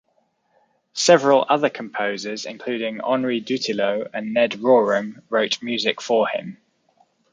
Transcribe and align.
Several 0.95 1.45
other 1.47 1.69
composers, 1.69 2.45
including 2.47 3.01
Henri 3.01 3.39
Dutilleux 3.39 4.09
and 4.15 4.33
Ned 4.33 4.53
Rorem, 4.53 5.21
wrote 5.29 5.61
music 5.61 6.01
for 6.01 6.27
him. 6.27 6.57